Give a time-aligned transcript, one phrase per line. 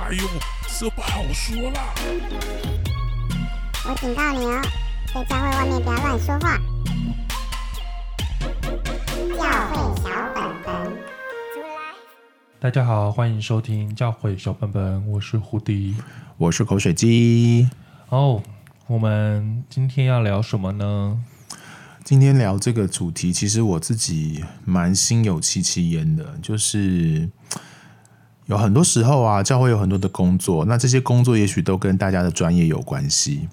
[0.00, 0.24] 哎呦，
[0.78, 1.92] 这不好说啦！
[3.84, 4.62] 我警告你哦，
[5.12, 6.56] 在教会外面不要乱说话。
[9.36, 10.84] 教会小本本，
[11.52, 11.94] 出来！
[12.60, 15.96] 大家好，欢迎收听教会小本本，我是胡迪，
[16.36, 17.68] 我是口水鸡。
[18.08, 18.42] 哦，oh,
[18.86, 21.20] 我们今天要聊什么呢？
[22.04, 27.28] 今天聊这个主题，其实我自己蛮心有戚戚焉的，就是。
[28.48, 33.46] 有很多时候啊，教会有很多的工作，那这些工作也许都跟大家的专业有关系。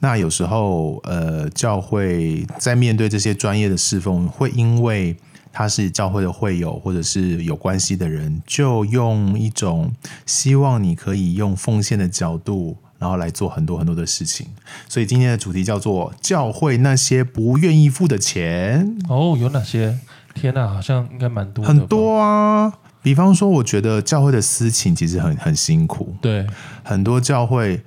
[0.00, 5.16] 那有时候，呃，教会在面对这些专业的侍奉，会因为
[5.52, 9.92] 他是教会的会友或者是有关系的人，就用一种
[10.26, 14.48] 希望你可以用奉献的角度，然后来做很多很多的事情。
[14.88, 18.96] 所以今天的主题叫做“教会那些不愿意付的钱”。
[19.08, 19.96] 哦，有哪些？
[20.34, 22.72] 天哪，好像应该蛮多的，很多啊。
[23.02, 26.14] 比方说，我觉得教会的私情其实很很辛苦。
[26.20, 26.46] 对，
[26.82, 27.82] 很多教会，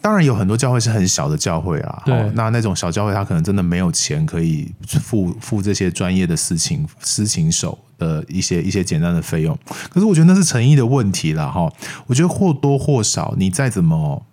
[0.00, 2.02] 当然有很多教会是很小的教会啊。
[2.06, 9.58] 对，那那种小教会，他可能真的没有钱可以付付这些专业的私情私情手的一些一些简单的费用。
[9.90, 11.70] 可是我觉得那是诚意的问题了哈。
[12.06, 14.24] 我觉得或多或少，你再怎么。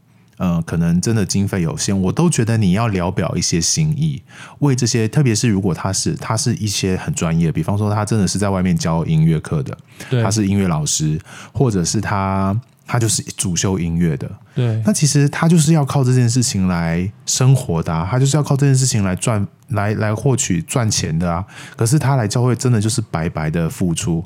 [0.43, 4.23] 嗯、呃，可能真的经费有限，我都觉得你要聊表一些心意，
[4.57, 9.77] 为这些，特别是如果他是他是一些很专业，比方说他真的是在外面教音乐课的，
[10.09, 11.21] 对他是音乐老师，
[11.53, 21.45] 或者是他他就是主修音乐的，对，那其实他就是要靠这件事情来生活的啊，他就是要靠这件事情来赚来来获取赚钱的啊，
[21.75, 24.25] 可是他来教会真的就是白白的付出，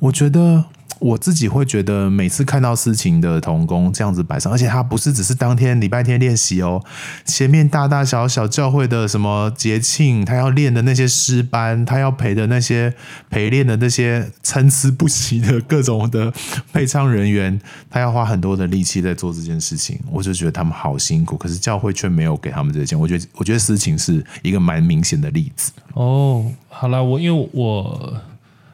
[0.00, 0.64] 我觉得。
[1.02, 6.80] 我自己会觉得，每次看到司琴的童工这样子摆上，而且他不是只是当天礼拜天练习哦，
[7.24, 12.94] 前面大大小小教会的什么节庆，他要练的那些诗班，他要陪的那些
[13.28, 16.32] 陪练的那些参差不齐的各种的
[16.72, 22.98] 配唱人员，他要花很多的力气在做这件事情，我就觉得他们好辛苦，可是教会却没有给他们这些钱。
[22.98, 25.72] 我觉得，我觉得司琴是一个蛮明显的例子。
[25.94, 28.14] 哦，好了，我因为我。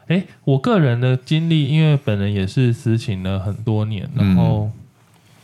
[0.09, 4.71] 哎，我个人的经历，因为本人也是私琴了很多年，然后、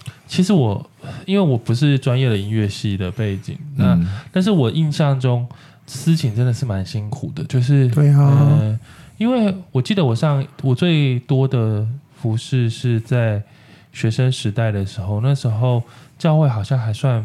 [0.07, 0.89] 嗯、其实我
[1.27, 5.47] 因为我不是专业的音乐系的背景，那、嗯、但是我印象中
[5.85, 8.79] 私琴真的是蛮辛苦的，就是对啊、呃，
[9.19, 11.87] 因为我记得我上我最多的
[12.19, 13.43] 服饰是在
[13.93, 15.83] 学生时代的时候，那时候
[16.17, 17.23] 教会好像还算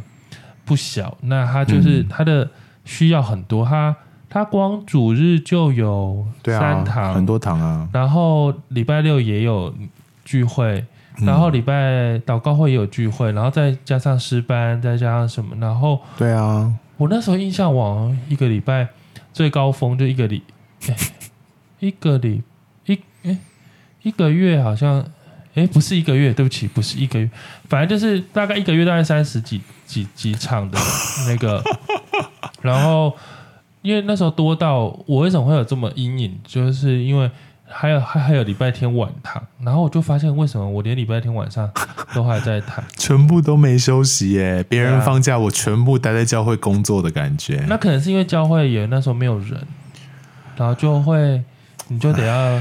[0.66, 2.46] 不小，那他就是他的
[2.84, 3.96] 需要很多，他。
[4.32, 7.88] 他光主日就有三堂，啊、很多堂啊。
[7.92, 9.74] 然后礼拜六也有
[10.24, 10.84] 聚会，
[11.16, 16.72] 然后礼拜祷告会也有聚会，然后再加上诗班，再加上什么，然后对啊。
[16.96, 18.86] 我那时候印象往一个礼拜
[19.32, 20.44] 最高峰就一个礼，
[21.80, 22.42] 一个礼
[22.86, 23.36] 一诶
[24.02, 25.04] 一个月好像
[25.54, 27.28] 诶不是一个月，对不起，不是一个月，
[27.68, 30.78] 反正就是大概一个月大概三十几几几场的
[31.26, 31.60] 那个，
[32.62, 33.12] 然后。
[33.82, 37.30] 因为那时候多到我为什么会有这么阴影，就是因为
[37.66, 41.70] 还有还还有礼拜天晚堂，然后我就发现为什么我连礼拜天晚上
[42.14, 47.64] 都还在弹，全部都没休息耶，别人放假我全部待在教会工作的感觉。
[47.68, 49.60] 那可能是因为教会也那时候没有人，
[50.56, 51.42] 然后就会
[51.88, 52.60] 你就得要。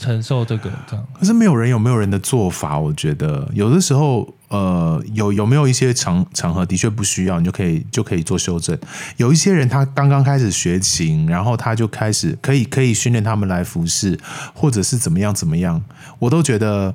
[0.00, 8.76] 承受这个这样，可是没有人有没有人的做法，我觉得有的时候，呃，有有没有一些场场合的确不需要，你就可以就可以做修正。
[9.16, 14.18] 有一些人他刚刚开始学琴，然后他就开始可以可以训练他们来服侍，
[14.54, 15.82] 或者是怎么样怎么样，
[16.18, 16.94] 我都觉得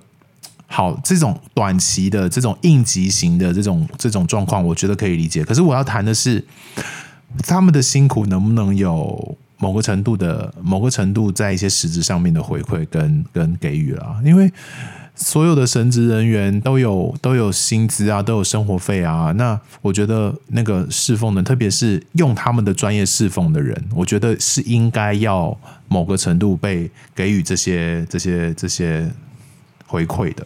[0.68, 1.00] 好。
[1.04, 5.44] 这种短期的这种应急型的这种这种状况，我觉得可以理解。
[5.46, 6.44] 可是我要谈的是，
[7.46, 9.38] 他们的辛苦能不能有？
[9.60, 14.52] 某个程度的某个程度，在一些实质上面的回馈跟跟给予了，因为
[15.16, 19.32] 所有的神职人员都有都有薪资啊，都有生活费啊。
[19.34, 25.58] 那我觉得那个侍奉的，特别是用他们的专业侍奉的人，我觉得是应该要
[25.88, 29.10] 某个程度被给予这些这些这些
[29.94, 30.44] 回馈的。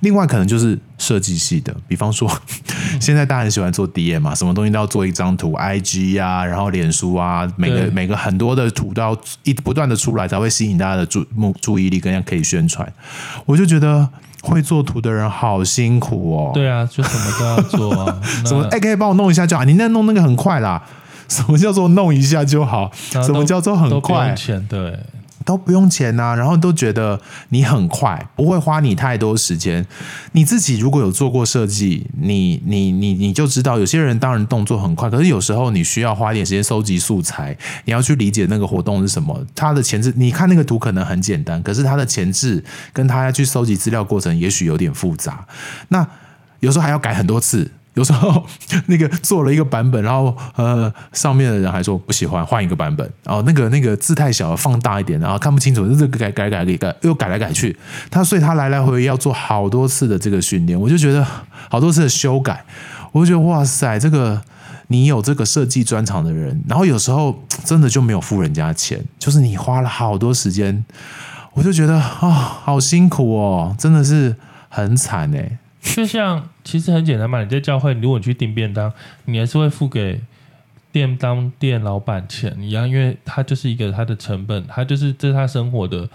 [0.00, 2.30] 另外，可能就是设计系的，比方说，
[2.98, 12.90] 现在大家很喜欢做 DM 嘛，什么东西都要做一张图，IG 啊，然后脸书啊，每个每个很多的图都要一不断的出来，才会吸引大家的注目注意力，跟可以宣传。
[13.44, 14.08] 我就觉得
[14.40, 16.52] 会做图的人好辛苦哦。
[16.54, 20.82] 对啊，就什么都要做啊， 什么哎，可以帮我弄一下就好，你那弄那个很快啦。
[21.28, 22.90] 什么叫做弄一下就好？
[23.10, 24.32] 什么叫做很快？
[24.34, 24.98] 钱对。
[25.46, 27.20] 都不用钱呐、然后都觉得
[27.50, 29.86] 你很快，不会花你太多时间。
[30.32, 45.46] 你自己如果有做过设计，你你你你就知道，有些人当然动作很快，可是有时候你需要花点时间收集素材，你要去理解那个活动是什么，它的前置，你看那个图可能很简单，可是它的前置跟他要去收集资料过程也许有点复杂，
[45.88, 46.04] 那
[46.58, 47.70] 有时候还要改很多次。
[47.96, 48.46] 有时候
[48.86, 53.10] 那个做了一个版本，然后呃上面的人还说不喜欢，换一个版本。
[53.24, 57.74] 然后那个那个字太小了，放大一点，然后看不清楚，就这改改改改，又改来改去。
[58.10, 61.26] 他所以他来来回回要做好多次的这个训练，我就觉得
[61.70, 62.64] 好多次的修改，
[63.12, 64.42] 我就觉得哇塞，这个
[64.88, 70.84] 你有这个设计专长的人，然后有时候真的就没有付人家钱，就是你花了好多时间，
[71.54, 74.36] 我就觉得啊、好辛苦哦，真的是
[74.68, 75.58] 很惨哎。
[75.80, 78.92] 就像其实很简单嘛，你在教会，如果你去订便当，
[79.26, 80.20] 你还是会付给
[80.90, 86.08] 便当店老板钱一样，因为他就是一个他的成本，他就是这是他生活的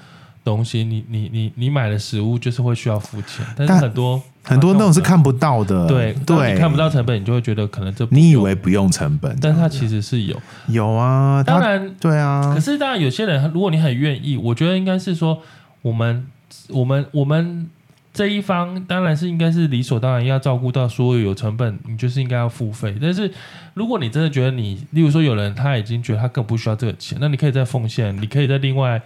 [0.43, 0.83] 东西。
[0.83, 10.35] 你你你你买的食物就是会需要付钱，但是很多很多那种是看不到的，对对，你看不到成本，你就会觉得可能这你以为不用成本，但它其实是有
[10.67, 12.51] 有啊，当然对啊。
[12.53, 15.39] 可是当然有些人，如果你很愿意，我觉得应该是说
[15.81, 16.27] 我们
[16.67, 17.69] 我们我们。
[18.13, 22.95] 这一方当然是应该是理所当然要照顾到所有有成本，你就是应该要付费。
[23.01, 23.31] 但是
[23.73, 29.01] 如果你真的觉得你，例如说有人他已经觉得他更不需要这个钱，那你可以再奉献，你可以再另外，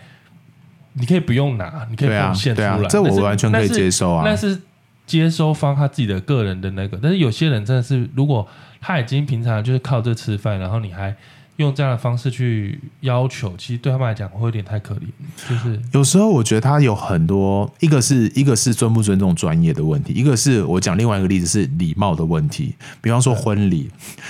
[0.94, 2.84] 你可以不用拿，你可以奉献出来。
[2.90, 4.24] 这我完全可以接受啊。
[4.26, 4.60] 那是
[5.06, 7.00] 接收方他自己的个人的那个。
[7.02, 8.48] 但是有些人真的是，如果
[8.82, 11.16] 他已经平常就是靠这吃饭，然后你还。
[11.58, 15.02] 用这样的方式去要求，其实对他们来讲会有点太可怜。
[15.50, 22.76] 就是有时候我觉得他有很多，一个是一个是尊不尊重专业的问题，一个是我讲另外一个例子是礼貌的问题。
[23.02, 23.90] 比方说婚礼，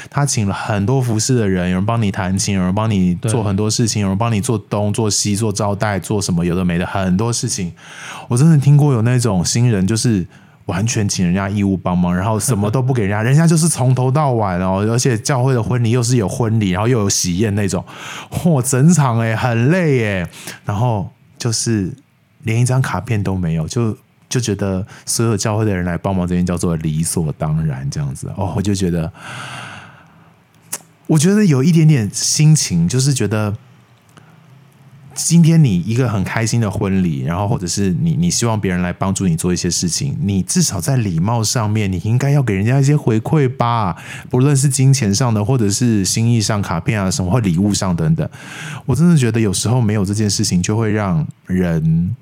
[0.10, 7.74] 他请了很多服侍的人，有人帮你弹琴，有人帮你做很多事情，有人帮你做东做西做招待做什么有的没的很多事情。
[8.28, 10.28] 我真的听过有那种新人就是。
[10.66, 17.86] 完全请人家义务帮忙，然后什么都不给人家，人家就是从头到晚哦， 而且教会的婚礼又是有婚礼，然后又有喜宴那种，
[18.32, 20.30] 嚯，整场哎很累哎，
[20.66, 21.94] 然后就是
[22.44, 23.96] 连一张卡片都没有，就
[24.28, 28.32] 就觉得所有教会的人来帮忙这边叫做理所当然这样子。
[28.36, 29.12] 哦，我就觉得，
[31.08, 33.56] 我觉得有一点点心情，就是觉得。
[35.16, 43.96] 今天你一个很开心的婚礼，然后或者是你你希望别人来帮助你做一些事情，你至少在礼貌上面，你应该要给人家一些回馈吧，
[44.30, 48.30] 不论是金钱上的，或者是心意上卡片啊什么或礼物上等等。
[48.86, 52.14] 我真的觉得有时候没有这件事情，就会让人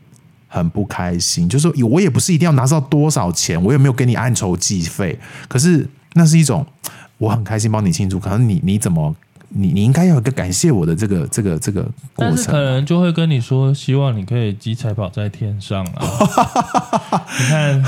[0.48, 1.50] 很不开心。
[1.50, 6.64] 就是说我也不是一定要拿到多少钱，我也没有给你按酬计费，可是那是一种
[7.18, 9.16] 我很开心帮你庆祝，可能你你怎么？
[9.56, 11.84] 你你应该要有一个感谢我的这个这个这个
[12.16, 16.02] 过程，但是可能就会跟你说，希望你可以积财宝在天上啊！
[17.40, 17.84] 你看，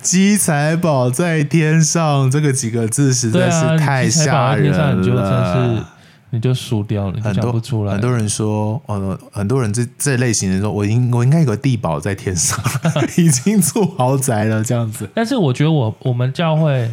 [0.00, 5.82] 积财宝在天上这个几个字实在是太吓人了，你就真是
[6.30, 7.92] 你就输掉了，很多不出来。
[7.92, 12.58] 很多人说，呃，很多人这这类型的人说，我应我应该有个地堡在天上，
[13.18, 15.08] 已经住豪宅了这样子。
[15.14, 16.90] 但是我觉得我我们教会。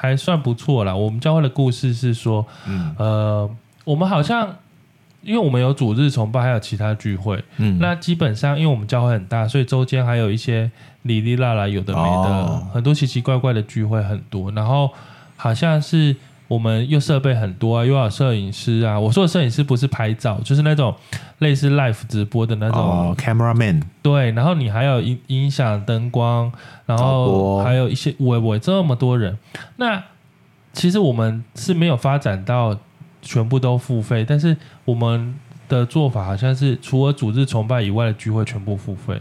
[0.00, 0.96] 还算不错啦。
[0.96, 3.50] 我们教会的故事是说，嗯、呃，
[3.84, 4.56] 我们好像
[5.20, 10.70] 因为我们有主日崇拜，还有其他聚会，嗯，那基本上因为我们教会很大，所以周间还有一些
[11.02, 14.50] 里里啦啦有的没的，哦、很多奇奇怪怪的聚会很多。
[14.52, 14.90] 然后
[15.36, 16.16] 好像是。
[16.50, 18.98] 我们又设备很多啊，又有摄影师啊。
[18.98, 20.92] 我说的摄影师不是拍照，就是那种
[21.38, 23.80] 类似 live 直播的那种、哦、cameraman。
[24.02, 26.50] 对，然后你还有音音响、灯光，
[26.86, 29.38] 然后还有一些我我这么多人。
[29.76, 30.02] 那
[30.72, 32.76] 其实我们是没有发展到
[33.22, 35.32] 全部都付费，但是我们
[35.68, 39.16] 的做法好像是除了主日崇拜以外的聚会全部付费。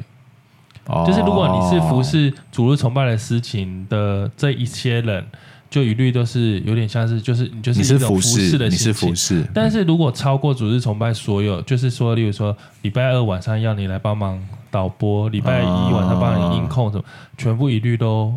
[0.87, 5.23] 哦、就是如果你是服侍主日崇拜的事情的这一些人。
[5.69, 8.89] 就一律都是有点像是，就是你就是一种服侍的形式。
[8.89, 17.03] 你是服侍，但是如果超过主日崇拜所有，就是说，例如说礼拜二晚上要你来帮忙导播，礼拜一晚上帮你音控什么，
[17.37, 18.33] 全部一律都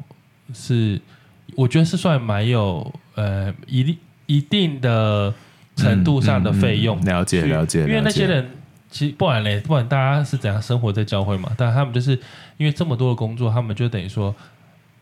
[0.53, 1.01] 是，
[1.57, 3.97] 我觉得是算蛮有呃一定
[4.27, 5.33] 一定的
[5.75, 7.03] 程度上的费用。
[7.07, 8.47] 了解了解，因为那些人
[8.91, 12.12] 其实不然嘞，不管大家是怎样生活在教会嘛，但他们就是
[12.59, 14.35] 因为这么多的工作，他们就等于说。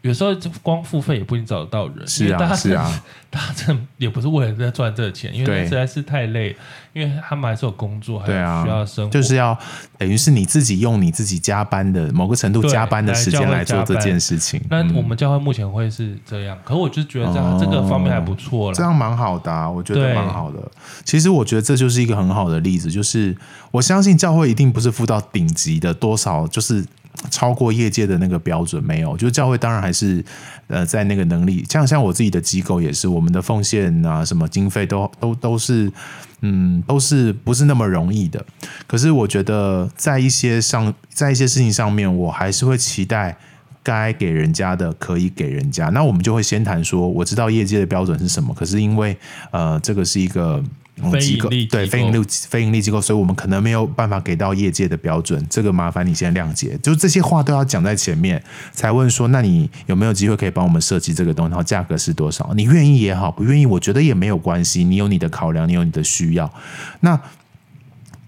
[0.02, 6.56] 有时候光付费也不一定找得到人，是啊，是啊， 大家真的也不是为了在赚这个钱，因为实在是太累，
[6.94, 9.56] 因为他们还是有工作，还有需要生活，就是要
[9.98, 14.58] 等于是你自己用你自己加班的某个程度加班的时间来做这件事情。
[14.70, 20.58] 那我们教会目前会是这样，可我就觉得这样这个方面还不错了，这样蛮好的，啊，我觉得蛮好的。
[21.04, 23.36] 其实我觉得这就是一个很好的例子，就是
[23.70, 26.86] 我相信教会一定不是付到顶级的多少，就是。
[27.30, 30.24] 超过业界的那个标准没有，就教会当然还是
[30.68, 35.92] 呃在那个能力，像像我自己的机构也是，我们的奉献啊什么经费都都都是
[36.40, 38.44] 嗯都是不是那么容易的。
[38.86, 43.36] 可是我觉得在一些上在一些事情上面，我还是会期待
[43.82, 45.88] 该给人家的可以给人家。
[45.90, 49.16] 那我们就会先谈说，我知道业界的标准是什么，可是因为
[49.50, 50.62] 呃这个是一个。
[51.10, 56.78] 非盈利对非盈利非盈利机构，所以我们可能没有办法给到业界的标准，这个麻烦你先谅解。
[56.82, 58.42] 就这些话都要讲在前面，
[58.72, 61.50] 才问说，那你有没有机会可以帮我们设计这个东西？
[61.50, 62.52] 然后价格是多少？
[62.54, 64.84] 你愿意也好，不愿意，我觉得也没有关系。
[64.84, 66.52] 你有你的考量，你有你的需要，
[67.00, 67.20] 那。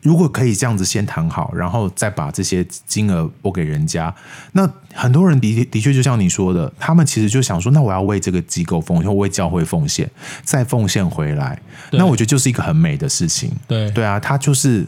[0.02, 4.12] 如果可以这样子先谈好，然后再把这些金额拨给人家，
[4.50, 10.10] 那很多人的的确就像你说的，他们其实就想说，那我要为这个机构奉献，为教会奉献，
[10.42, 11.56] 再奉献回来，
[11.92, 13.52] 那我觉得就是一个很美的事情。
[13.68, 14.84] 对对啊，他就是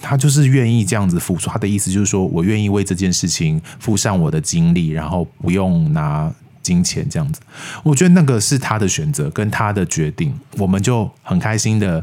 [0.00, 7.40] 他就是愿意这样子付出，他的意思就是说我愿意为这件事情付上我的精力，然后不用拿金钱这样子。
[7.82, 12.02] 我觉得那个是他的选择跟他的决定，我们就很开心的。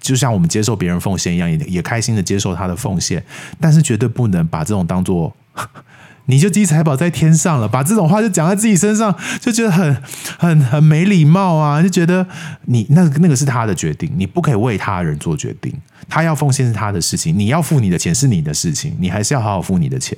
[0.00, 3.22] 就像我们接受别人奉献一样，也也开心的接受他的奉献，
[3.60, 5.36] 但是绝对不能把这种当做，
[6.26, 10.02] 你就积财宝在天上了，把这种话就讲在自己身上，就觉得很
[10.38, 11.82] 很很没礼貌啊！
[11.82, 12.26] 就觉得
[12.66, 15.74] 你那那个是他的决定，你不可以为他人做决定，
[16.08, 20.16] 他要奉献是他的事情，你要付你的钱是你的事情，你还是要好好付你的钱。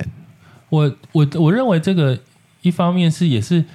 [0.69, 2.19] 我我我认为这个
[2.61, 3.65] 一方面是也是，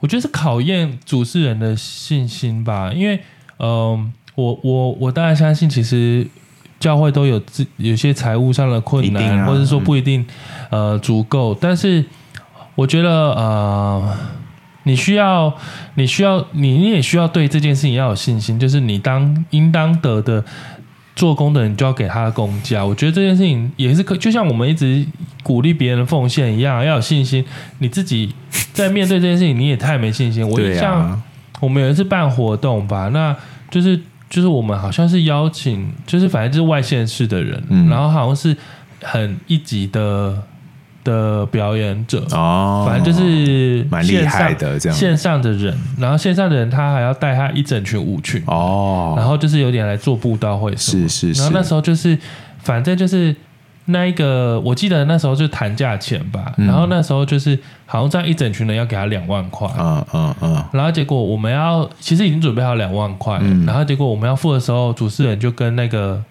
[0.00, 3.20] 我觉得是考验主持人的信心吧，因为
[3.58, 4.12] 嗯。
[4.36, 6.26] 我我我当然相信，其实
[6.78, 10.24] 教会都有自有些财务上的困难，啊、或者说不一定
[10.70, 11.56] 呃足够。
[11.58, 12.04] 但是
[12.74, 14.14] 我觉得呃，
[14.82, 15.50] 你需要
[15.94, 20.44] 你需要你你也需要对这件事情要有信心，就是你当应当得的
[21.14, 22.84] 做工的人就要给他的工价。
[22.84, 25.02] 我觉得这件事情也是可，就像我们一直
[25.42, 27.42] 鼓励别人奉献一样，要有信心。
[27.78, 28.34] 你自己
[28.74, 30.46] 在面对这件事情，你也太没信心。
[30.46, 31.22] 我像
[31.60, 33.34] 我们有一次办活动吧，那
[33.70, 33.98] 就是。
[34.28, 38.56] 就是我们好像是邀请，就是反正就是外县市的人，嗯、然后好像是
[39.02, 40.36] 很一级的
[41.04, 44.98] 的表演者哦，反正就是蛮厉害的这样。
[44.98, 52.18] 线上的人，然后线上的人他还要带他一整群舞群哦，然后就是有点来做布道会是是是，然后那时候就是
[52.58, 53.34] 反正就是。
[53.86, 66.22] 那一个，我记得那时候就谈价钱吧，嗯、然后那时候就是好像这样一整群人要给他两万块，啊啊啊，然后结果我们要其实已经准备好两万块，嗯、然后结果我们要付的时候，主持人就跟那个。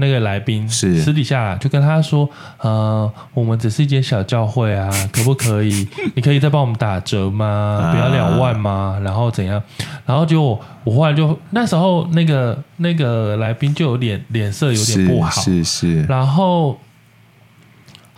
[0.00, 2.28] 那个来宾是私底下就跟他说
[2.58, 5.86] ：“呃，我们只是一间小教会啊， 可不可以？
[6.16, 7.90] 你可以再帮我们打折吗？
[7.92, 8.98] 不要两万吗？
[9.04, 9.62] 然后怎样？
[10.04, 16.00] 然后就我，我后来就那时候那个那个来宾就有点脸色有点不好，是是。
[16.00, 16.78] 是然后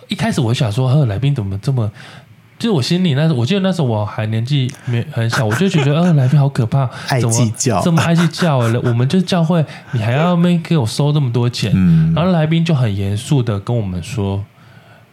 [0.09, 1.91] 一开始我想说，呵，来宾怎么这么……
[2.63, 8.81] 就我心里那时，我记得那时候我还年纪没很小，我就觉得，呃，来宾好可怕，爱计较，这么爱计较了。
[8.87, 11.73] 我们就是教会，你还要没给我收这么多钱？
[11.75, 14.45] 嗯，然后来宾就很严肃的跟我们说，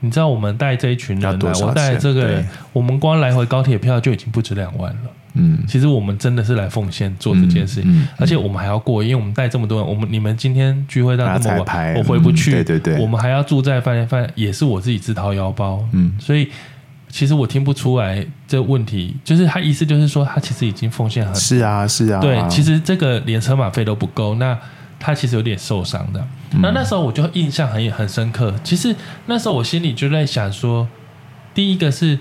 [0.02, 5.10] 你知道我们带这一群人来，我带这个人，我们光来回高铁票就已经不止两万了。
[5.34, 15.84] 嗯，其实我们真的是来奉献做这件事情，嗯嗯、而且我们还要过，因为我们带这么多人，我们你们今天聚会到这么晚，我回不去，嗯、对对对，我们还要住在饭店，饭店也是我自己自掏腰包。
[15.94, 16.48] 嗯，所以。
[17.12, 21.40] 其实我听不出来这个问题，就是他意思就是说，他其实已经奉献很多。
[21.40, 22.22] 是啊，是啊。
[22.22, 24.58] 对，其实这个连车马费都不够，那
[25.00, 26.20] 他其实有点受伤的。
[26.52, 28.54] 嗯、那那时候我就印象很很深刻。
[28.64, 30.88] 其实那时候我心里就在想说，
[31.54, 32.20] 第一个是，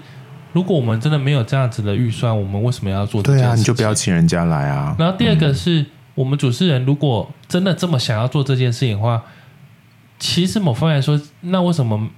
[0.55, 3.45] 如果我们真的没有这样子的预算，我们为什么要做这件事？
[3.45, 4.97] 对啊，你就不要请人家来啊。
[4.99, 9.23] 然后第二个是、嗯、我们主持人如果真的这么想要做这件事情的话，
[10.19, 12.09] 其实某方面来说，那为什么？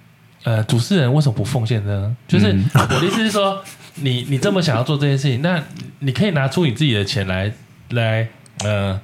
[0.43, 2.17] 呃，主持人为什么不奉献呢？
[2.27, 3.63] 就是我的意思是说，
[3.97, 5.63] 你你这么想要做这件事情，那
[5.99, 7.53] 你可以拿出你自己的钱来
[7.91, 8.27] 来，
[8.65, 8.99] 呃，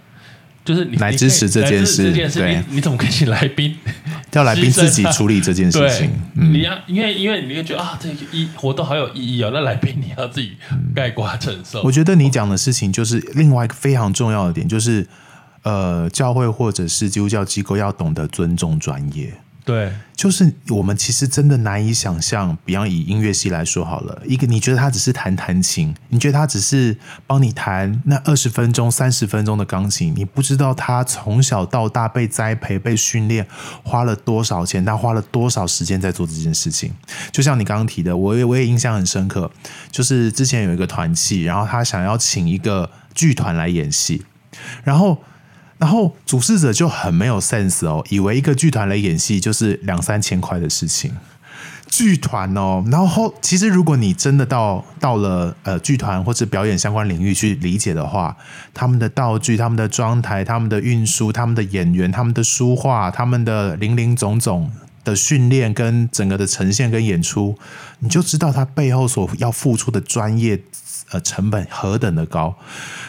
[0.65, 2.05] 就是你来支持这件事。
[2.05, 3.77] 这件事，对你你怎么可以请来宾？
[4.31, 6.11] 叫来宾自己处理这件事情。
[6.35, 10.57] 嗯、你要因为因为你会觉得啊，这个意活动好有意义哦，那来宾你要自己
[10.95, 11.83] 概括承受。
[11.83, 15.07] 我觉得你讲的事情就是另外一个非常重要的点，就是
[15.63, 19.33] 呃，教会或者是基督教机构要懂得尊重专业。
[19.67, 26.97] 对，就是我们其实真的难以想象，比方以音乐系来说好了，一个你觉得他只是弹弹琴，你觉得他只是
[27.27, 33.45] 帮你弹那二十分钟、三十分钟的钢琴，你不知道他从小到大被栽培、被训练，
[33.83, 36.93] 花了多少钱，他花了多少时间在做这件事情。
[37.33, 39.51] 就像你刚刚提的，我也我也印象很深刻，
[39.91, 44.25] 就是之前有一个团契，然后他想要请一个剧团来演戏，
[44.85, 45.21] 然后。
[45.79, 51.13] 然后主事者就很没有 sense 哦，以为一个剧团来演戏就是两三千块的事情。
[51.89, 58.37] 剧团哦，然后其实如果你真的到到了呃剧团或者表演相关领域去理解的话，
[58.75, 64.71] 他们的道具、他们的装台、他们的运输、他们的演员、他们的书画、他们的林林总总
[65.05, 67.57] 的训练跟整个的呈现跟演出，
[68.01, 70.61] 你就知道他背后所要付出的专业
[71.13, 72.57] 呃成本何等的高。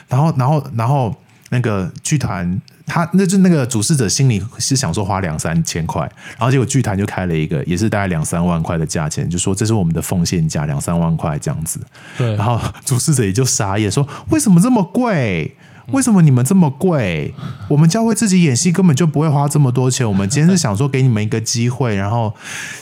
[0.07, 1.15] 然后，然后，然后。
[1.49, 6.01] 那个剧团，他那就那个主事者心里是想说花两三千块，
[6.37, 11.79] 然后结果剧团就开了一个，也是大概两三万块的价钱，就说这是我们的奉献价，两三万块这样子。
[12.17, 15.56] 对，然后主事者也就傻眼，说为什么这么贵？
[15.91, 17.33] 为什么你们这么贵？
[17.69, 20.07] 我们教会自己演戏根本就不会花这么多钱。
[20.07, 22.33] 我们今天是想说给你们一个机会，然后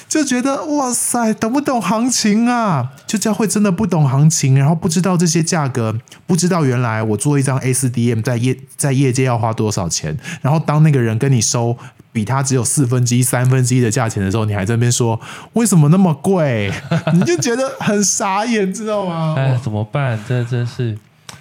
[0.10, 2.92] 就觉得哇塞，懂不懂行情啊？
[3.06, 5.96] 就教会真的不懂行情，然后不知道这些价格，
[6.26, 10.18] 不知道原来我做一张 A4DM 在业在业界要花多少钱。
[10.42, 11.78] 然后当那个人跟你收
[12.12, 15.20] 比他只有四分之一、三分之一的价钱的时候，你还在那边说
[15.54, 16.74] 为什么那么贵？
[17.14, 19.36] 你就觉得很傻眼，知道吗？
[19.38, 20.20] 哎，怎么办？
[20.28, 20.98] 这真是。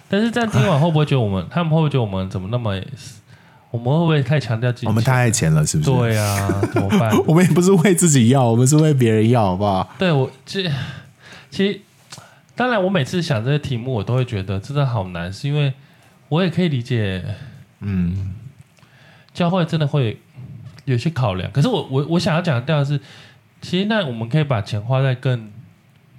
[0.08, 2.80] 但是这样听完会不会觉得我们，他们会不会觉得我们怎么那么，
[3.70, 4.86] 我们会不会太强调自己？
[4.86, 5.90] 我们太爱钱了，是不是？
[5.90, 7.12] 对啊， 怎么办？
[7.26, 9.88] 我们也不是为自己要，我们是为别人要，好不好？
[9.98, 10.70] 对我，这，
[11.50, 11.80] 其实，
[12.54, 15.72] 当然，我每次想这些题目，我都会觉得真的好难，是因为
[16.28, 17.24] 我也可以理解，
[17.80, 18.34] 嗯，
[19.32, 20.20] 教会真的会
[20.84, 21.50] 有些考量。
[21.50, 23.00] 可是我，我，我想要讲的是，
[23.60, 25.50] 其实那我们可以把钱花在更。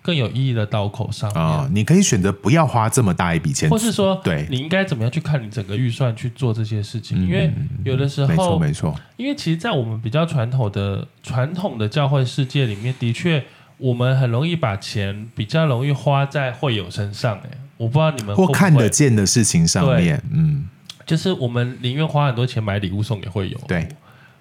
[0.06, 7.18] 更有意义的刀口上啊、哦，你可以选择不要花这么大一笔钱，或是说，对，你应该怎么样去看你整个预算去做这些事情？
[7.18, 7.52] 嗯、因为
[7.84, 13.44] 有的时候，没错没错，因为其实，在我们比较传统的传统的教会世界里面，的确，
[13.80, 17.38] 我们很容易把钱比较容易花在会友身上。
[17.38, 20.70] 哎，我不知道你们或看得见的事情上面，嗯，
[21.08, 23.90] 就是我们宁愿花很多钱买礼物送给会友，对，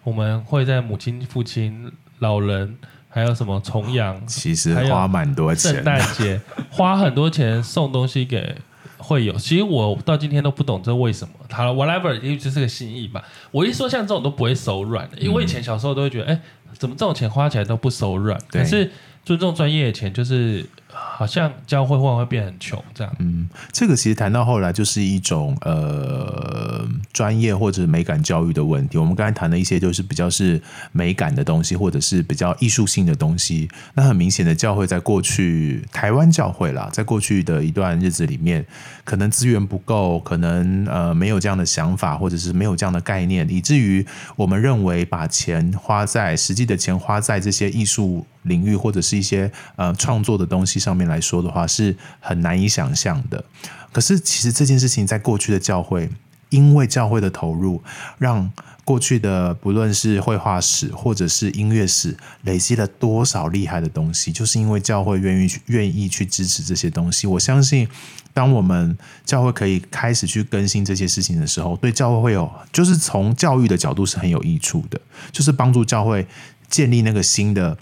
[0.03, 2.77] 我们会在母亲、父亲、老人。
[3.15, 4.21] 还有什么重阳？
[4.27, 5.73] 其实花蛮多钱。
[5.73, 8.57] 圣诞节花很多钱送东西给
[8.97, 11.33] 会友，其实我到今天都不懂这为什么。
[11.49, 13.23] 好了，whatever，因为这是个心意吧。
[13.53, 16.41] 我一说像这种都不会手软，因为我以前小时候都会觉得，哎，
[16.77, 18.37] 怎么这种钱花起来都不手软？
[18.49, 18.91] 可是
[19.25, 20.67] 尊重专业的钱就是。
[21.17, 23.17] 好像教会会会变很穷这样。
[23.21, 28.99] 嗯，这个其实谈到后来就是一种呃专业或者美感教育的问题。
[28.99, 33.69] 我们刚才谈的一些就是比较是美感的东西，或者是比较艺术性的东西。
[33.95, 38.67] 那很明显的，教会在过去台湾教会啦，在过去的一段日子里面，
[39.05, 51.05] 可能资源不够，可能呃没有这样的想法，或者是没有这样的概念，以至于我们认为把钱花在实际的钱花在这些艺术领域或者是一些呃创作的东西上面。
[51.05, 53.45] 来说的话是很难以想象的，
[53.93, 56.09] 可是其实这件事情在过去的教会，
[56.49, 57.83] 因为教会的投入，
[58.17, 58.51] 让
[58.85, 67.27] 过去的不论是绘画史或者是音乐史，累积了多少厉害的东西，就是因为教会愿意去愿意去支持这些东西。
[67.27, 67.87] 我相信，
[68.33, 74.99] 当我们教会可以开始去更新这些事情的时候，对教会会有，就是从教育的角度是很有益处的，
[75.31, 76.27] 就是帮助教会
[76.69, 77.77] 建立那个新的。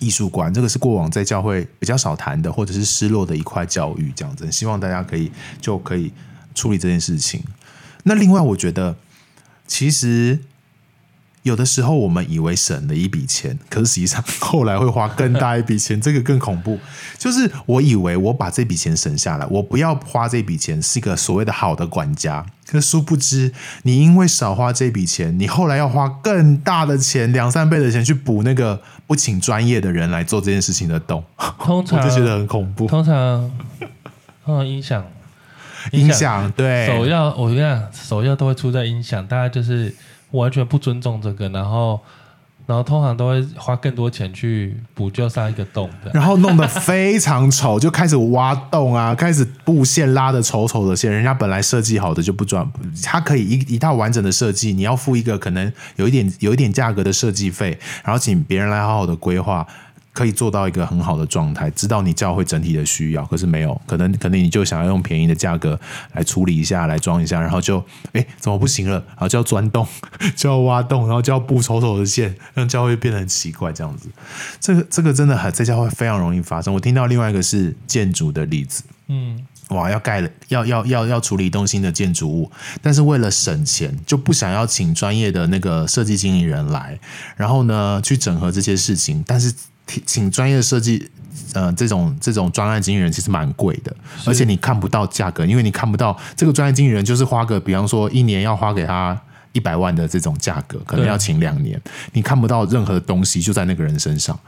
[0.00, 5.30] 艺术观，这个是过往在教会比较少谈的，或者是失落的一块教育，这样子，希望大家可以
[5.60, 6.12] 就可以
[6.54, 7.42] 处理这件事情。
[8.04, 8.96] 那另外，我觉得
[9.66, 10.40] 其实。
[11.48, 16.78] 有的时候我们以为省了一笔钱，可是实际上后来会花更大一笔钱，这个更恐怖。
[17.16, 22.44] 就是我以为我把这笔钱省下来，我不要花这笔钱，是一个所谓的好的管家。
[22.66, 23.50] 可殊不知，
[23.84, 31.24] 你因为少花这笔钱，你后来要花更大的钱，两三倍的钱去补那个不请专业的人来做这件事情的洞。
[31.60, 32.86] 通常 我就觉得很恐怖。
[32.86, 33.50] 通常，
[34.44, 35.02] 通常音响，
[35.92, 39.94] 音响对首要，我跟你讲，首要都会出在音响，大概就是。
[40.32, 42.00] 完全不尊重这个，然后，
[42.66, 52.70] 然后通常都会花更多钱去补救上一个洞的，然后弄得非常丑，就开始挖洞啊，开始布线拉的丑丑的线，人家本来设计好的就不装，
[53.02, 59.66] 它可以一一套完整的设计，你要付一个可能有一点有一点价格的设计费，然后请别人来好好的规划。
[60.18, 65.78] 可以做到一个很好的状态，知道你教会整体的需要，可是没有，可能可能你就想要用便宜的价格
[66.14, 68.94] 来处理一下，来装一下，然后就哎怎么不行了？
[69.10, 69.86] 然后就要钻洞，
[70.34, 74.08] 就要挖洞，然后就要布丑丑的线，让教会变得很奇怪这样子。
[74.58, 76.74] 这个这个真的很在教会非常容易发生。
[76.74, 79.46] 我听到另外一个是建筑的例子，嗯。
[79.68, 82.50] 哇，要盖了，要要要要处理一栋新的建筑物，
[82.80, 86.98] 但是为了省钱，就不想要请专业的那个设计经理人来，
[87.36, 89.22] 然后呢去整合这些事情。
[89.26, 89.52] 但是
[90.04, 91.10] 请专业的设计，
[91.54, 93.94] 呃，这种这种专案经纪人其实蛮贵的，
[94.26, 99.20] 而且你看不到价格，因为你看不到这个专业经纪人就是花个，比方说一年要花给他。
[99.52, 101.80] 一百万的这种价格，可能要请两年，
[102.12, 104.38] 你看不到任何东西就在那个人身上。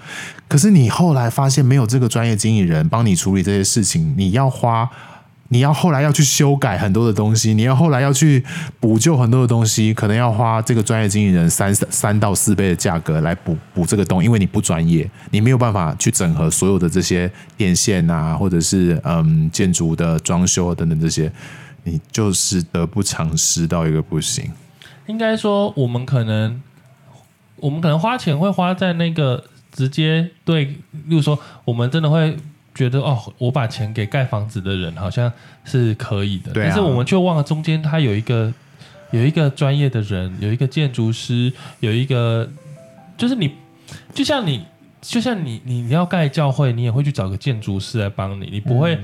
[0.46, 4.88] 可是你后来发现没有这个专业经纪人帮你处理这些事情，你要花，
[5.52, 8.44] 你要后来要去修改很多的东西，你要后来要去
[8.78, 21.30] 补救很多的东西，可能要花这个专业经理人三三到四倍的价格来补补这个洞，因为你不专业，你没有办法去整合所有的这些电线啊，或者是嗯建筑的装修等等这些，
[21.82, 24.48] 你就是得不偿失到一个不行。
[25.06, 26.62] 应该说，我们可能，
[27.56, 32.36] 我们可能花钱会花在那个直接对，例如说，我们真的会
[32.80, 35.30] 觉得哦，我把钱给盖房子的人好像
[35.66, 38.50] 是可以的，但是我们却忘了中间他有一个
[39.10, 42.48] 有一个专业的人，有一个建筑师，有一个
[43.18, 43.52] 就是你，
[44.14, 44.64] 就像你，
[45.02, 48.98] 就像你，你你要盖教会，你也会去找个建筑师来帮你，你不会，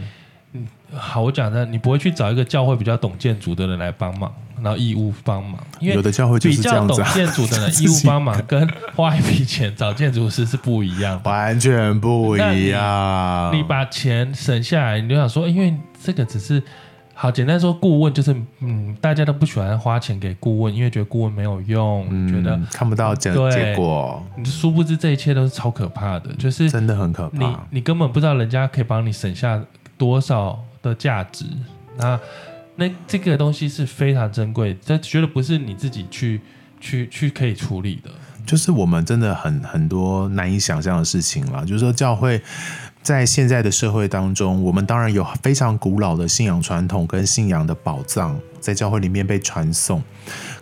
[0.55, 4.33] 嗯，好，我讲的，你不会去找一个教会比较懂建筑的人来帮忙。
[4.63, 13.55] 然后义务帮忙，因为有的教会比较懂建筑的人，义务帮忙跟花一笔钱找建筑师是不一样，完全不一样。
[13.55, 16.63] 你把钱省下来，你就想说，因为这个只是
[17.13, 24.25] 好简单说，顾问就是嗯，大家都不喜欢花钱给顾问，因为觉得顾问没有用，嗯、觉得看不到结结果。
[24.37, 27.39] 你殊不知这一切都是超可怕的，就是真的很可怕。
[27.39, 29.63] 你你根本不知道人家可以帮你省下
[29.99, 31.45] 多少的价值，
[31.99, 32.19] 那。
[32.77, 36.41] 那这个东西是非常珍贵，这绝对不是你自己去
[36.79, 38.11] 去去可以处理的。
[38.45, 41.65] 就是我们真的很很多难以想象的事情了。
[41.65, 42.41] 就是说，教会
[43.03, 50.03] 在现在的社会当中，我们当然有非常古老的信仰传统跟信仰的宝藏在教会里面被传送。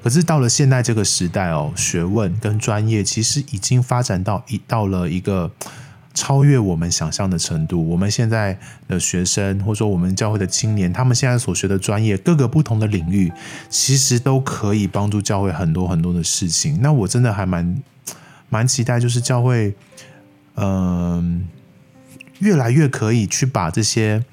[0.03, 5.51] 可是到了现在这个时代哦，学问跟专业其实已经发展到一到了一个。
[6.15, 7.87] 超越我们想象的程度。
[7.89, 13.33] 我们现在的学生，或者说我们教会的青年，他们现在所学的专业，各个不同的领域，
[13.69, 16.81] 其实都可以帮助教会很多很多的事情。
[16.81, 17.83] 那我真的还蛮
[18.49, 19.75] 蛮期待，就是教会，
[20.55, 21.49] 嗯、
[22.39, 24.25] 越来越可以去把这些，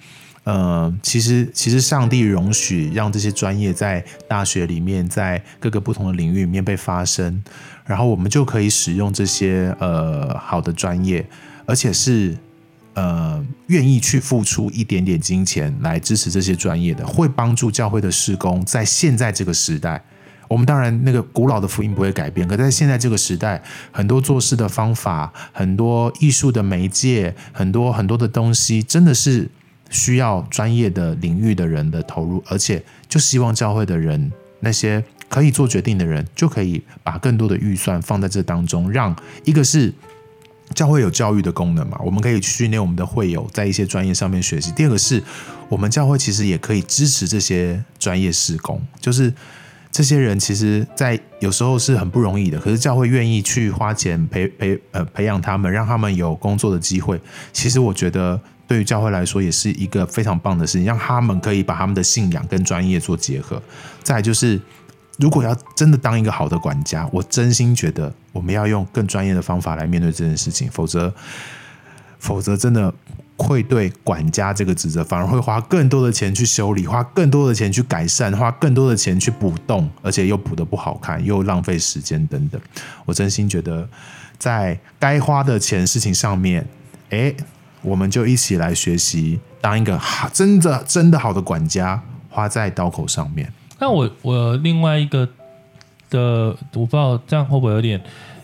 [0.44, 7.44] 呃，其实其实上帝容许让这些专业在大学里面，在各个不同的领域里面被发生，
[7.86, 11.26] 然后我们就可以使用这些呃好的专业。
[11.66, 12.38] 而且是，
[12.94, 18.64] 呃，愿意去付出一点点金钱来支持这些专业的，会帮助教会的施工。
[18.66, 20.04] 在现在这个时代，
[20.50, 29.50] 我们当然那个古老的福音不会改变，可在现在这个时代，很多做事的方法，很多艺术的媒介，很多很多的东西，真的是
[29.90, 32.44] 需要专业的领域的人的投入。
[32.48, 39.94] 而且，就希望教会的人，那些可以做决定的人，就可以把更多的预算放在这当中，让一个是。
[40.74, 41.98] 教会有教育的功能嘛？
[42.04, 44.72] 我们可以训练我们的会友在一些专业上面学习。
[44.72, 45.22] 第二个是
[45.70, 49.34] 我们教会其实也可以支持这些专业施工，就是
[49.92, 57.20] 这些人其实，在有时候是很不容易的，可是教会愿意去花钱培培呃培养他们，让他们有工作的机会。
[57.52, 63.62] 其实我觉得对于教会来说也是一个非常棒的事情，让他们可以把他们的信仰跟专业做结合。
[64.04, 64.60] 再就是。
[65.18, 71.14] 如果要真的当一个好的管家，我真心觉得我们要用更专业的方法来面对这件事情，否则，
[72.18, 72.92] 否则真的
[73.38, 82.60] 会对管家这个职责反而会花更多的钱去修理，花更多的钱去改善，花更多的钱去补洞，而且又补的不好看，又浪费时间等等。
[83.06, 83.88] 我真心觉得，
[84.40, 86.68] 在该花的钱事情上面，
[87.10, 87.34] 哎，
[87.82, 93.54] 我们就一起来学习当一个好，真的真的好的管家，花在刀口上面。
[93.82, 95.28] 那我我另外一个
[96.12, 98.00] 的，我不知道这样会不会有点，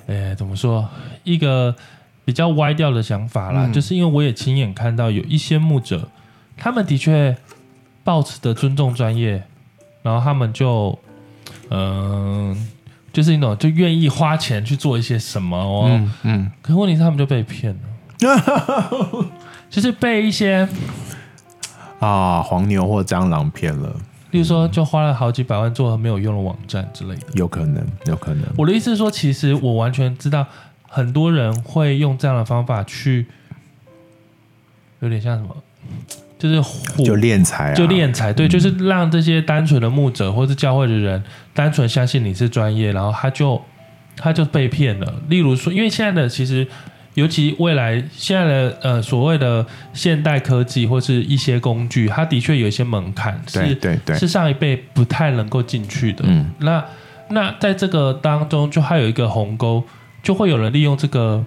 [0.07, 0.89] 呃，怎么说？
[1.23, 1.75] 一个
[2.25, 6.09] 比较歪掉的想法啦，嗯、就是因为我也亲眼看到有一些牧者，
[6.57, 7.37] 他们的确
[8.03, 9.43] 抱持的尊重专业，
[10.01, 10.97] 然后他们就，
[11.69, 12.57] 嗯、呃，
[13.13, 19.25] 就是那种就愿意花钱去做一些什么哦，嗯，嗯，可是问题是他们就被骗了，
[19.69, 20.67] 就是被一些
[21.99, 23.95] 啊黄牛或蟑螂骗了。
[24.29, 28.43] 比如说，就花了好几百万做没有用的网站之类的，有可能，有可能。
[28.57, 30.45] 我的意思是说，其实我完全知道
[30.87, 33.25] 很多人会用这样的方法去，
[34.99, 35.55] 有点像什么，
[36.37, 36.55] 就是
[37.03, 43.61] 就敛财、啊，就敛财，对，嗯、就是让这些单纯的牧者或是教会的人单纯相信你是专业，然后他就
[44.15, 45.21] 他就被骗了。
[45.29, 46.67] 例如说，因为现在的其实。
[47.17, 56.23] 尤其未来现在的呃所谓的现代科技或是一些工具，它的确有一些门槛，是对对是上一辈不太能够进去的。
[56.27, 56.85] 嗯，那
[57.29, 59.83] 那在这个当中，就还有一个鸿沟，
[60.21, 61.43] 就会有人利用这个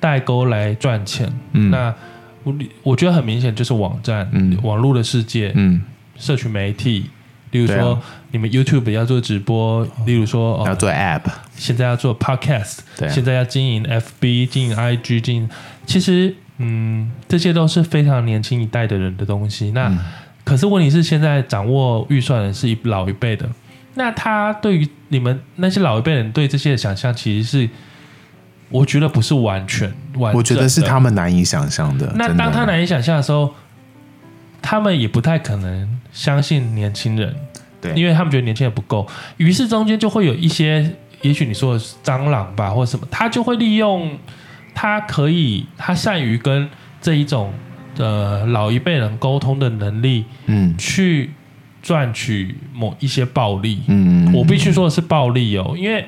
[0.00, 1.30] 代沟来赚钱。
[1.52, 1.94] 嗯，那
[2.42, 5.82] 我我觉得很明显就是网站，嗯，网络的世界，嗯，
[6.16, 7.10] 社群媒体。
[7.54, 11.22] 例如说，你们 YouTube 要做直播，例如说要做 App，
[11.54, 15.48] 现在要做 Podcast，对，现在要经营 FB、经营 IG、经营，
[15.86, 19.70] 其实，嗯，这些都是非常年轻一代的人的东西。
[19.70, 20.00] 那、嗯、
[20.42, 23.48] 可是问题是，现在掌握预算的是一老一辈的，
[23.94, 27.70] 那他对于你们那些老一辈人对这些的想象，其实是
[28.68, 32.12] 我觉得不是完全完，我觉得是他们难以想象的。
[32.16, 33.54] 那当他难以想象的时候。
[34.66, 37.34] 他们也不太可能相信年轻人，
[37.80, 39.04] 对，因为他们觉得年轻人不够，
[39.36, 40.88] 于是中间就会有一些，
[41.22, 44.16] 也许你说的是蟑螂吧，或者什么，他就会利用
[44.72, 46.70] 他可以，他善于跟
[47.02, 47.52] 这一种
[47.98, 51.32] 呃老一辈人沟通的能力，嗯，去
[51.82, 56.06] 赚取某一些暴利，嗯，我必须说的是暴利哦，因为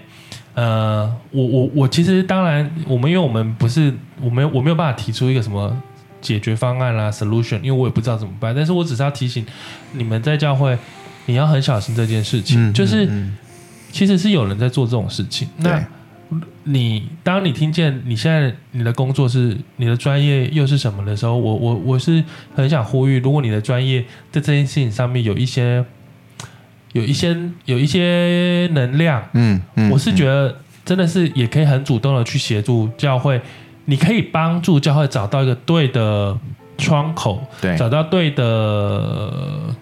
[0.54, 3.92] 呃，我我我其实当然，我们因为我们不是，
[4.22, 5.76] 我没有我没有办法提出一个什么。
[6.26, 9.46] 解决方案啦，solution，因为我也不知道怎么办，但是我只是要提醒
[9.92, 10.76] 你们在教会，
[11.26, 13.36] 你要很小心这件事情，嗯、就是、嗯、
[13.92, 15.48] 其实是有人在做这种事情。
[15.58, 15.80] 那
[16.64, 22.24] 你当你听见你现在你的工作是你的专业又是什么的时候，我我我是
[22.56, 25.84] 很想呼吁，如果你的专业在这件事情上面有一些
[26.92, 27.36] 有一些
[27.66, 33.40] 有一些能量，嗯，嗯我是觉得真的是也可以很主动的去协助教会。
[33.86, 36.36] 你可以帮助教会找到一个对的
[36.78, 39.32] 窗口，对，找到对的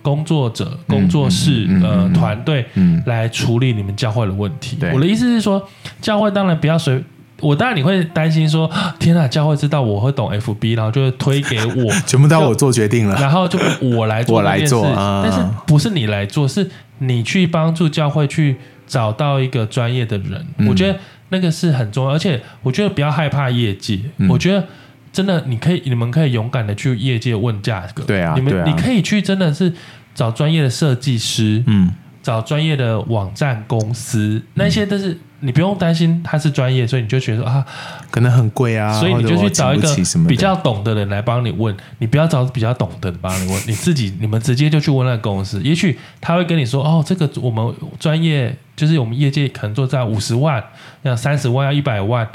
[0.00, 4.78] 工作者、工作室、嗯嗯嗯、呃团队，嗯，来处理你们教会的问题。
[4.92, 5.66] 我的意思是说，
[6.00, 7.02] 教会当然不要随
[7.40, 20.96] 我，当然你会担心说，天啊，教会知道我会懂 FB，然后就会推给我， 全部都要我做决定了，然后就我来做， 我来做，但是不是你来做，是你去帮助教会去找到一个专业的人，嗯、我觉得。
[21.30, 24.00] 那个是很重要，而且我觉得不要害怕业界。
[24.18, 24.66] 嗯、我觉得
[25.12, 28.04] 真的，你可以，你们可以勇敢的去业界问价格。
[28.04, 29.72] 对啊，你们、啊、你可以去真的是
[30.14, 35.18] 找专业的设计师，嗯，找专业的网站公司，那些都是。
[35.44, 37.64] 你不用担心他是专业，所以你就觉得啊，
[38.10, 39.88] 可能很贵啊，所以你就去找一个
[40.26, 41.76] 比较懂的人来帮你问。
[41.98, 50.64] 你不要找比较懂的人帮你问，你自己你们直接就去问那个公司，也许他会跟你说哦，这个我们专业就是我们业界可能做在五十万，
[51.02, 52.26] 要三十万，要一百万。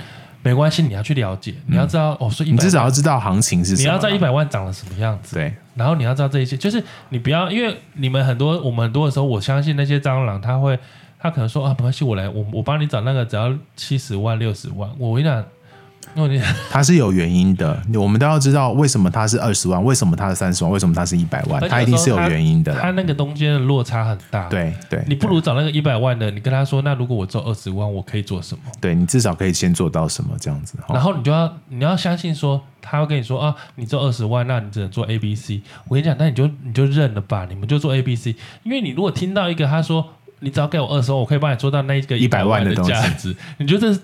[0.42, 3.90] 没关系，你要去了解，你要知道、嗯、哦，所以你至少要知道行情是什么。
[3.90, 5.52] 你要知道一百万长了什么样子，对。
[5.76, 10.78] 然后你要知道这一些，就是你不要，因为你们很多，我们很多的时候，我相信那些蟑螂它会。
[11.22, 14.90] 他可能说啊，没关系，我来，我我帮你找那个，只要七十万、六十万。
[14.98, 15.44] 我跟你讲，
[16.16, 22.74] 我跟你讲，他是有原因的，我们都要知道为什么他是二十万，为什么他是三十万，为什么他是一百万，他一定是有原因的。
[22.74, 24.48] 他那个中间的落差很大。
[24.48, 28.64] 对对，你不如找那个一百万的，你跟他说，那如果我做二十万，我可以做什么？
[28.80, 30.78] 对，你至少可以先做到什么这样子。
[30.88, 35.62] 然后你就要你要相信说，他会跟你说啊，你做二十万，那你只能做 A B C。
[35.90, 38.34] 我跟你讲，那你就你就认了吧，你们就做 A B C。
[38.64, 40.14] 因为你如果听到一个他说。
[40.40, 43.36] 你只要给我二十万，我可以帮你做到那一个一百万的价值。
[43.58, 44.00] 你觉得？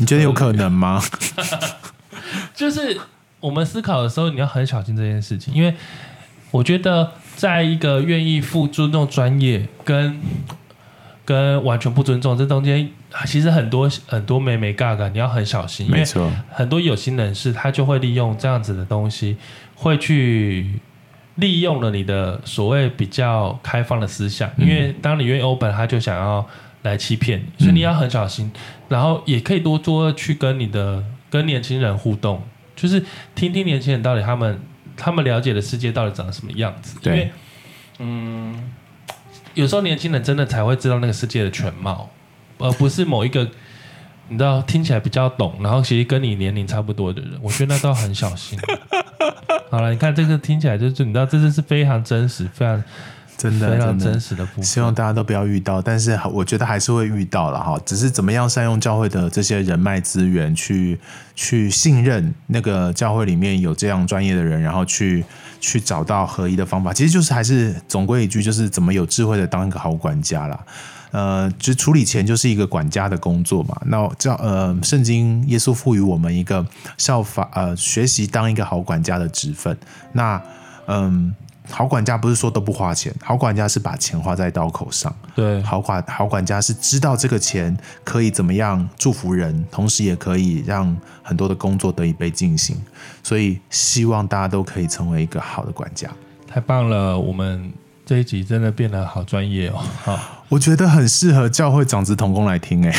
[0.00, 1.02] 你觉得有可能吗？
[2.54, 2.96] 就是
[3.40, 5.74] 我们思考的时候，你要很小心这件事情，因为
[6.52, 10.20] 我觉得，在一个愿意付尊重专业跟
[11.24, 12.88] 跟完全不尊重这中间，
[13.26, 15.90] 其实很多很多眉眉角角，你要很小心。
[15.90, 19.36] 没错，很多有心人士他就会利用这样子的东西，
[19.74, 20.80] 会去。
[21.38, 26.44] 利用了你的所谓比较开放的思想，因为当你愿意 open，他就想要
[26.82, 28.50] 来欺骗你，所以你要很小心。
[28.88, 32.42] 然后也可以多多去跟你的跟年轻人互动，
[32.74, 34.60] 就是听听年轻人到底他们
[34.96, 36.98] 他们了解的世界到底长什么样子。
[37.00, 37.30] 对，因为
[37.98, 38.70] 嗯，
[39.54, 42.10] 有时候年轻人真的才会知道那个世界的全貌，
[42.58, 43.48] 而不是某一个
[44.28, 47.38] 你知道听起来比较懂，然后其实跟你年龄差不多的人。
[47.40, 48.58] 我觉得那都要很小心。
[49.70, 52.82] 好了，你看这个听起来就是你知道，这就是非常真实、非常
[53.36, 54.64] 真的、非常真实的部分。
[54.64, 57.78] 希望大家都不要遇到，但是我觉得还是会遇到了哈。
[57.84, 60.98] 只是怎么样善用教会的这些人脉资源，去
[61.34, 65.24] 去信任那个教会里面有这样专业的人，然后去
[65.60, 66.92] 去找到合一的方法。
[66.92, 70.58] 其实就是还是总归一句，就是怎么有智慧的当一个好管家啦。
[71.10, 73.80] 呃，就处理钱就是一个管家的工作嘛。
[73.86, 76.66] 那叫呃，圣经耶稣赋予我们一个
[76.96, 79.76] 效法呃，学习当一个好管家的职分。
[80.12, 80.42] 那
[80.86, 81.34] 嗯。
[81.70, 85.14] 好管家不是说都不花钱，好管家是把钱花在刀口上。
[85.34, 92.74] 对，好管好管家是知道这个钱可以怎么样祝福人，同时也可以让很多的工作得以被进行。
[93.22, 96.08] 所以希望大家都可以成为一个好的管家。
[96.46, 97.70] 太棒了，我们
[98.08, 99.84] 这一集真的变得好专业哦。
[100.02, 100.18] 好，
[100.48, 102.90] 我觉得很适合教会长子童工来听哎，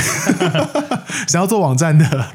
[1.27, 2.27] 想要做网站的，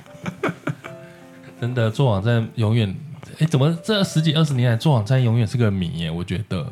[1.61, 2.93] 真的做网站永远。
[3.39, 6.11] 哎，怎么这十几二十年来做网站永远是个谜耶？
[6.11, 6.67] 我觉得，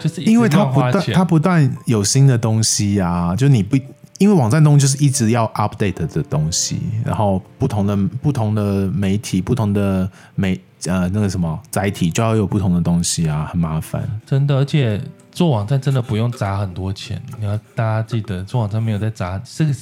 [0.00, 3.36] 就是因为它不断，它不断有新的东西呀、啊。
[3.36, 3.76] 就你不，
[4.16, 14.02] 因为网站东西就是一直要 update 的东西，然后不同的不同的媒体、不同的媒呃那个什么载体就要有不同的东西啊，很麻烦。
[14.24, 14.98] 真的，而且
[15.36, 17.22] 做网站真的不用砸很多钱。
[17.38, 19.72] 你要大家记得，做网站没有在砸，这个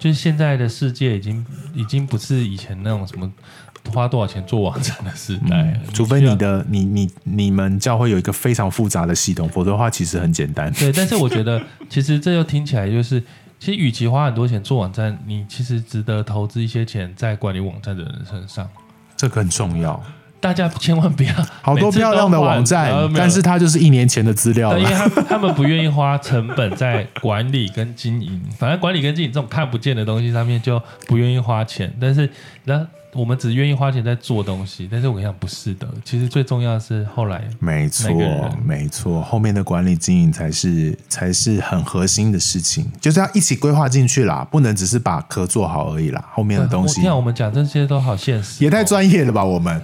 [0.00, 3.32] 就是现在的世界已经已经不是以前那种什么。
[3.94, 5.56] 花多少钱做网站的时代？
[5.62, 10.72] 嗯，除非你的你你你们教会有一个非常复杂的系统，否则的话其实很简单。
[10.72, 13.22] 对，但是我觉得 其实这又听起来就是，
[13.60, 18.68] 其实与其花很多钱做网站，你其实值得投资一些钱在管理网站的人身上，
[19.16, 20.02] 这个很重要。
[20.40, 32.30] 大家千万不要好多漂亮的网站，但是它就是一年前的资料，因为他他们不愿意花成本在管理跟经营，反正管理跟经营这种看不见的东西上面就不愿意花钱，但是
[32.64, 32.86] 那。
[33.16, 37.42] 我们只愿意花钱在做东西，但是我跟你讲不是的，其实最重要的是后来。
[37.58, 38.10] 没错，
[38.64, 46.24] 没错，后面的管理经营才是才是很核心的事情，就是要一起规划进去啦，不能只是把壳做好而已啦。
[46.32, 49.44] 后面的东西，你看我们讲这些都好现实，也太专业了吧？
[49.44, 49.80] 我们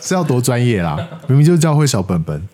[0.00, 0.96] 是要多专业啦？
[1.28, 2.48] 明明就是教会小本本。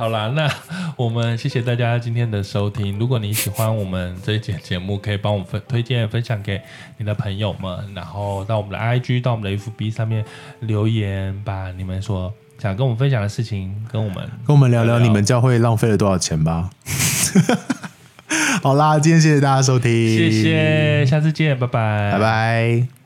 [0.00, 0.50] 好啦，那
[0.96, 2.98] 我们谢谢大家今天的收听。
[2.98, 6.58] 如果你喜欢我们这一节节目，可以帮我们分推荐分享给
[6.96, 10.24] 你的朋友们，然后到我们的 IG 到我们的 FB 上面
[10.60, 16.70] 留言，把你们所想跟我们分享的事情跟我们跟我们聊聊，你们教会浪费了多少钱吧。
[18.62, 22.99] 好啦，今天谢谢大家收听，谢谢，下次见，拜拜，拜拜。